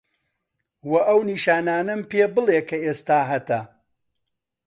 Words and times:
وە 0.89 0.99
ئەو 1.07 1.19
نیشانانەم 1.29 2.01
پێ 2.09 2.23
بلێ 2.35 2.59
کە 2.69 2.77
ئێستا 2.85 3.19
هەتە؟ 3.31 3.61